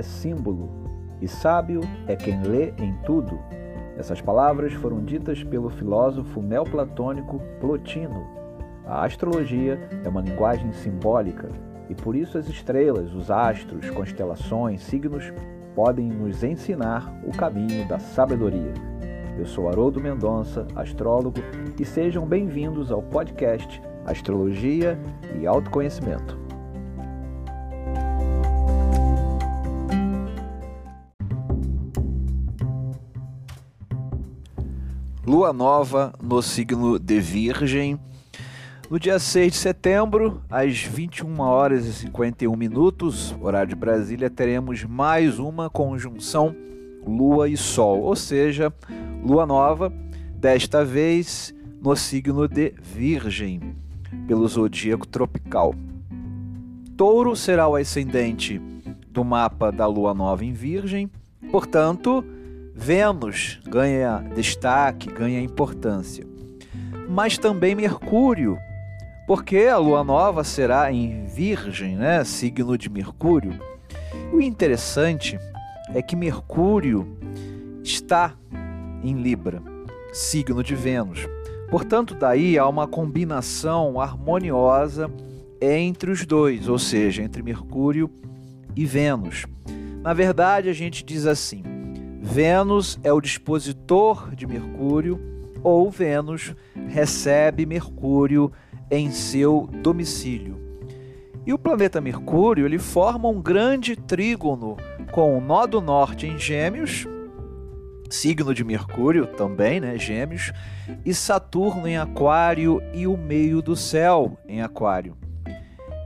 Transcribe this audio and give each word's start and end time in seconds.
é 0.00 0.02
símbolo, 0.02 0.70
e 1.20 1.28
sábio 1.28 1.82
é 2.08 2.16
quem 2.16 2.42
lê 2.42 2.70
em 2.78 2.94
tudo. 3.04 3.38
Essas 3.98 4.20
palavras 4.20 4.72
foram 4.72 5.04
ditas 5.04 5.44
pelo 5.44 5.68
filósofo 5.68 6.40
neoplatônico 6.40 7.38
Plotino. 7.60 8.26
A 8.86 9.04
astrologia 9.04 9.78
é 10.02 10.08
uma 10.08 10.22
linguagem 10.22 10.72
simbólica 10.72 11.50
e 11.90 11.94
por 11.94 12.16
isso 12.16 12.38
as 12.38 12.48
estrelas, 12.48 13.12
os 13.14 13.30
astros, 13.30 13.90
constelações, 13.90 14.82
signos 14.82 15.32
podem 15.74 16.08
nos 16.08 16.42
ensinar 16.42 17.14
o 17.26 17.30
caminho 17.36 17.86
da 17.86 17.98
sabedoria. 17.98 18.72
Eu 19.38 19.46
sou 19.46 19.68
Haroldo 19.68 20.00
Mendonça, 20.00 20.66
astrólogo, 20.74 21.40
e 21.78 21.84
sejam 21.84 22.26
bem-vindos 22.26 22.90
ao 22.90 23.02
podcast 23.02 23.82
Astrologia 24.06 24.98
e 25.38 25.46
Autoconhecimento. 25.46 26.49
Lua 35.30 35.52
nova 35.52 36.12
no 36.20 36.42
signo 36.42 36.98
de 36.98 37.20
Virgem. 37.20 37.96
No 38.90 38.98
dia 38.98 39.16
6 39.16 39.52
de 39.52 39.58
setembro, 39.58 40.42
às 40.50 40.82
21 40.82 41.38
horas 41.38 41.86
e 41.86 41.92
51 41.92 42.56
minutos, 42.56 43.32
horário 43.40 43.68
de 43.68 43.76
Brasília, 43.76 44.28
teremos 44.28 44.82
mais 44.82 45.38
uma 45.38 45.70
conjunção 45.70 46.52
Lua 47.06 47.48
e 47.48 47.56
Sol, 47.56 48.00
ou 48.00 48.16
seja, 48.16 48.74
Lua 49.24 49.46
nova, 49.46 49.92
desta 50.34 50.84
vez 50.84 51.54
no 51.80 51.94
signo 51.94 52.48
de 52.48 52.74
Virgem, 52.82 53.76
pelo 54.26 54.48
zodíaco 54.48 55.06
tropical. 55.06 55.76
Touro 56.96 57.36
será 57.36 57.68
o 57.68 57.76
ascendente 57.76 58.60
do 59.08 59.22
mapa 59.22 59.70
da 59.70 59.86
Lua 59.86 60.12
nova 60.12 60.44
em 60.44 60.52
Virgem, 60.52 61.08
portanto, 61.52 62.24
Vênus 62.74 63.60
ganha 63.68 64.24
destaque, 64.34 65.10
ganha 65.10 65.40
importância. 65.40 66.26
Mas 67.08 67.36
também 67.36 67.74
Mercúrio, 67.74 68.58
porque 69.26 69.58
a 69.58 69.76
lua 69.76 70.04
nova 70.04 70.44
será 70.44 70.92
em 70.92 71.24
Virgem, 71.26 71.96
né? 71.96 72.24
signo 72.24 72.78
de 72.78 72.88
Mercúrio. 72.88 73.58
O 74.32 74.40
interessante 74.40 75.38
é 75.94 76.00
que 76.00 76.16
Mercúrio 76.16 77.16
está 77.82 78.34
em 79.02 79.14
Libra, 79.20 79.62
signo 80.12 80.62
de 80.62 80.74
Vênus. 80.74 81.26
Portanto, 81.70 82.14
daí 82.14 82.58
há 82.58 82.66
uma 82.68 82.86
combinação 82.86 84.00
harmoniosa 84.00 85.10
entre 85.60 86.10
os 86.10 86.24
dois, 86.26 86.68
ou 86.68 86.78
seja, 86.78 87.22
entre 87.22 87.42
Mercúrio 87.42 88.10
e 88.74 88.84
Vênus. 88.84 89.46
Na 90.02 90.12
verdade, 90.12 90.68
a 90.68 90.72
gente 90.72 91.04
diz 91.04 91.26
assim: 91.26 91.62
Vênus 92.22 93.00
é 93.02 93.10
o 93.10 93.20
dispositor 93.20 94.34
de 94.34 94.46
Mercúrio 94.46 95.18
ou 95.62 95.90
Vênus 95.90 96.54
recebe 96.88 97.64
Mercúrio 97.64 98.52
em 98.90 99.10
seu 99.10 99.66
domicílio. 99.82 100.60
E 101.46 101.52
o 101.54 101.58
planeta 101.58 101.98
Mercúrio 101.98 102.66
ele 102.66 102.78
forma 102.78 103.26
um 103.28 103.40
grande 103.40 103.96
trígono 103.96 104.76
com 105.10 105.36
o 105.36 105.40
nó 105.40 105.66
do 105.66 105.80
norte 105.80 106.26
em 106.26 106.38
Gêmeos, 106.38 107.06
signo 108.10 108.52
de 108.52 108.64
Mercúrio 108.64 109.26
também, 109.26 109.80
né, 109.80 109.96
Gêmeos, 109.96 110.52
e 111.06 111.14
Saturno 111.14 111.88
em 111.88 111.96
Aquário 111.96 112.82
e 112.92 113.06
o 113.06 113.16
meio 113.16 113.62
do 113.62 113.74
céu 113.74 114.36
em 114.46 114.60
Aquário. 114.60 115.16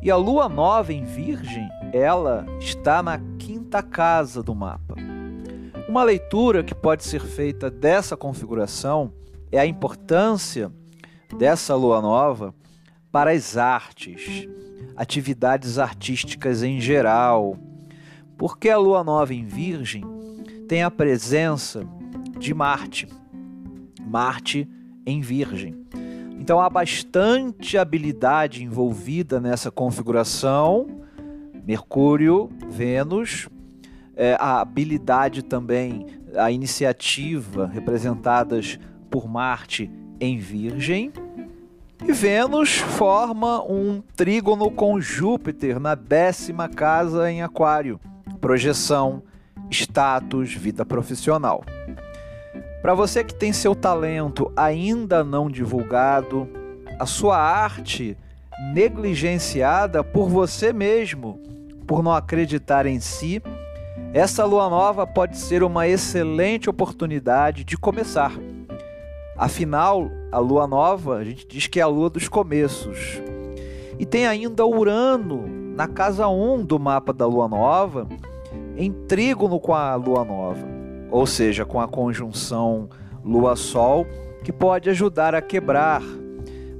E 0.00 0.10
a 0.10 0.16
lua 0.16 0.48
nova 0.48 0.92
em 0.92 1.02
Virgem, 1.02 1.68
ela 1.92 2.46
está 2.60 3.02
na 3.02 3.18
quinta 3.38 3.82
casa 3.82 4.42
do 4.42 4.54
mapa. 4.54 5.03
Uma 5.86 6.02
leitura 6.02 6.64
que 6.64 6.74
pode 6.74 7.04
ser 7.04 7.20
feita 7.20 7.70
dessa 7.70 8.16
configuração 8.16 9.12
é 9.52 9.58
a 9.58 9.66
importância 9.66 10.72
dessa 11.36 11.74
lua 11.74 12.00
nova 12.00 12.54
para 13.12 13.32
as 13.32 13.58
artes, 13.58 14.48
atividades 14.96 15.78
artísticas 15.78 16.62
em 16.62 16.80
geral. 16.80 17.58
Porque 18.38 18.70
a 18.70 18.78
lua 18.78 19.04
nova 19.04 19.34
em 19.34 19.44
Virgem 19.44 20.02
tem 20.66 20.82
a 20.82 20.90
presença 20.90 21.86
de 22.38 22.54
Marte. 22.54 23.06
Marte 24.00 24.66
em 25.06 25.20
Virgem. 25.20 25.84
Então 26.40 26.60
há 26.60 26.70
bastante 26.70 27.76
habilidade 27.76 28.64
envolvida 28.64 29.38
nessa 29.38 29.70
configuração. 29.70 30.86
Mercúrio, 31.66 32.50
Vênus, 32.68 33.48
é, 34.16 34.36
a 34.38 34.60
habilidade 34.60 35.42
também, 35.42 36.06
a 36.36 36.50
iniciativa 36.50 37.66
representadas 37.66 38.78
por 39.10 39.28
Marte 39.28 39.90
em 40.20 40.38
Virgem. 40.38 41.12
E 42.06 42.12
Vênus 42.12 42.76
forma 42.76 43.62
um 43.62 44.02
trígono 44.14 44.70
com 44.70 45.00
Júpiter 45.00 45.80
na 45.80 45.94
décima 45.94 46.68
casa 46.68 47.30
em 47.30 47.42
Aquário. 47.42 48.00
Projeção, 48.40 49.22
status, 49.70 50.52
vida 50.52 50.84
profissional. 50.84 51.64
Para 52.82 52.94
você 52.94 53.24
que 53.24 53.34
tem 53.34 53.52
seu 53.52 53.74
talento 53.74 54.52
ainda 54.54 55.24
não 55.24 55.48
divulgado, 55.48 56.46
a 56.98 57.06
sua 57.06 57.38
arte 57.38 58.16
negligenciada 58.74 60.04
por 60.04 60.28
você 60.28 60.72
mesmo, 60.72 61.40
por 61.86 62.02
não 62.02 62.12
acreditar 62.12 62.84
em 62.84 63.00
si, 63.00 63.42
essa 64.14 64.44
lua 64.44 64.70
nova 64.70 65.04
pode 65.04 65.36
ser 65.36 65.64
uma 65.64 65.88
excelente 65.88 66.70
oportunidade 66.70 67.64
de 67.64 67.76
começar. 67.76 68.30
Afinal, 69.36 70.08
a 70.30 70.38
lua 70.38 70.68
nova, 70.68 71.16
a 71.16 71.24
gente 71.24 71.44
diz 71.48 71.66
que 71.66 71.80
é 71.80 71.82
a 71.82 71.88
lua 71.88 72.08
dos 72.08 72.28
começos. 72.28 73.20
E 73.98 74.06
tem 74.06 74.24
ainda 74.24 74.64
Urano 74.64 75.48
na 75.74 75.88
casa 75.88 76.28
1 76.28 76.64
do 76.64 76.78
mapa 76.78 77.12
da 77.12 77.26
lua 77.26 77.48
nova, 77.48 78.06
em 78.76 78.92
trígono 78.92 79.58
com 79.58 79.74
a 79.74 79.96
lua 79.96 80.24
nova, 80.24 80.64
ou 81.10 81.26
seja, 81.26 81.64
com 81.64 81.80
a 81.80 81.88
conjunção 81.88 82.88
lua-sol, 83.24 84.06
que 84.44 84.52
pode 84.52 84.88
ajudar 84.90 85.34
a 85.34 85.42
quebrar 85.42 86.00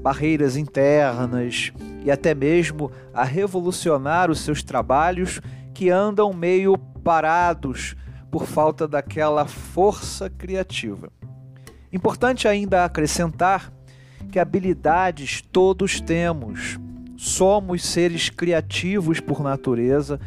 barreiras 0.01 0.55
internas 0.55 1.73
e 2.01 2.09
até 2.09 2.33
mesmo 2.33 2.89
a 3.13 3.25
revolucionar 3.25 4.31
os 4.31 4.39
seus 4.39 4.63
trabalhos 4.63 5.41
que 5.73 5.89
andam 5.89 6.31
meio 6.31 6.79
parados 7.05 7.95
por 8.31 8.47
falta 8.47 8.87
daquela 8.87 9.45
força 9.45 10.27
criativa. 10.27 11.11
Importante 11.93 12.47
ainda 12.47 12.83
acrescentar 12.83 13.71
que 14.31 14.39
habilidades 14.39 15.43
todos 15.51 16.01
temos. 16.01 16.79
Somos 17.15 17.85
seres 17.85 18.29
criativos 18.31 19.19
por 19.19 19.43
natureza, 19.43 20.19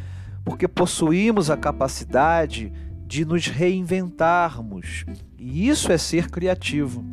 porque 0.44 0.68
possuímos 0.68 1.50
a 1.50 1.56
capacidade 1.56 2.72
de 3.04 3.24
nos 3.24 3.48
reinventarmos. 3.48 5.04
E 5.36 5.68
isso 5.68 5.90
é 5.90 5.98
ser 5.98 6.30
criativo. 6.30 7.04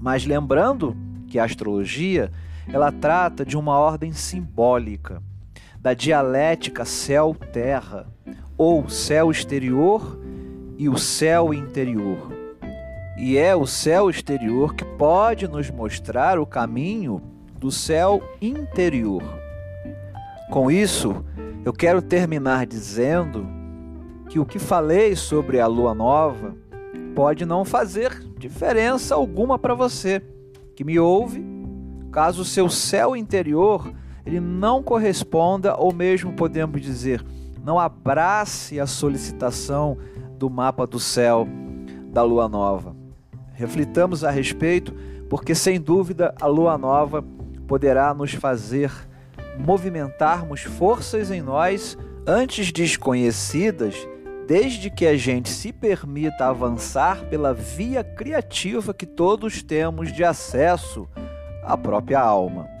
Mas 0.00 0.26
lembrando 0.26 0.96
que 1.28 1.38
a 1.38 1.44
astrologia, 1.44 2.32
ela 2.66 2.90
trata 2.90 3.44
de 3.44 3.56
uma 3.56 3.78
ordem 3.78 4.12
simbólica, 4.12 5.22
da 5.80 5.94
dialética 5.94 6.84
céu-terra 6.84 8.12
ou 8.56 8.88
céu 8.88 9.30
exterior 9.30 10.18
e 10.78 10.88
o 10.88 10.96
céu 10.98 11.52
interior. 11.52 12.32
E 13.16 13.36
é 13.36 13.54
o 13.54 13.66
céu 13.66 14.10
exterior 14.10 14.74
que 14.74 14.84
pode 14.84 15.46
nos 15.46 15.70
mostrar 15.70 16.38
o 16.38 16.46
caminho 16.46 17.22
do 17.58 17.70
céu 17.70 18.22
interior. 18.40 19.22
Com 20.50 20.70
isso, 20.70 21.24
eu 21.64 21.72
quero 21.72 22.02
terminar 22.02 22.66
dizendo 22.66 23.46
que 24.28 24.38
o 24.38 24.46
que 24.46 24.58
falei 24.58 25.14
sobre 25.14 25.60
a 25.60 25.66
lua 25.66 25.94
nova 25.94 26.56
pode 27.14 27.44
não 27.44 27.64
fazer 27.64 28.10
diferença 28.38 29.14
alguma 29.14 29.58
para 29.58 29.74
você 29.74 30.22
que 30.74 30.82
me 30.82 30.98
ouve, 30.98 31.44
caso 32.10 32.42
o 32.42 32.44
seu 32.44 32.68
céu 32.68 33.14
interior 33.14 33.92
ele 34.24 34.40
não 34.40 34.82
corresponda 34.82 35.76
ou 35.76 35.92
mesmo 35.92 36.32
podemos 36.32 36.80
dizer 36.80 37.24
não 37.64 37.78
abrace 37.78 38.80
a 38.80 38.86
solicitação 38.86 39.96
do 40.36 40.50
mapa 40.50 40.86
do 40.86 40.98
céu 40.98 41.46
da 42.12 42.22
lua 42.22 42.48
nova. 42.48 42.96
Reflitamos 43.54 44.24
a 44.24 44.30
respeito, 44.30 44.92
porque 45.30 45.54
sem 45.54 45.80
dúvida 45.80 46.34
a 46.40 46.46
lua 46.46 46.76
nova 46.76 47.24
poderá 47.66 48.12
nos 48.12 48.32
fazer 48.32 48.90
movimentarmos 49.58 50.62
forças 50.62 51.30
em 51.30 51.40
nós 51.40 51.96
antes 52.26 52.72
desconhecidas, 52.72 53.94
desde 54.46 54.90
que 54.90 55.06
a 55.06 55.16
gente 55.16 55.48
se 55.48 55.72
permita 55.72 56.46
avançar 56.46 57.24
pela 57.26 57.54
via 57.54 58.02
criativa 58.02 58.92
que 58.92 59.06
todos 59.06 59.62
temos 59.62 60.12
de 60.12 60.24
acesso 60.24 61.08
à 61.62 61.76
própria 61.76 62.20
alma. 62.20 62.71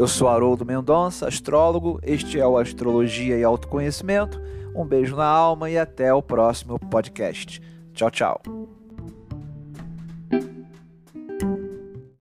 Eu 0.00 0.08
sou 0.08 0.28
Haroldo 0.28 0.64
Mendonça, 0.64 1.28
astrólogo. 1.28 2.00
Este 2.02 2.40
é 2.40 2.46
o 2.46 2.56
Astrologia 2.56 3.36
e 3.36 3.44
Autoconhecimento. 3.44 4.40
Um 4.74 4.82
beijo 4.82 5.14
na 5.14 5.26
alma 5.26 5.68
e 5.68 5.76
até 5.76 6.10
o 6.14 6.22
próximo 6.22 6.78
podcast. 6.78 7.60
Tchau, 7.92 8.10
tchau. 8.10 8.79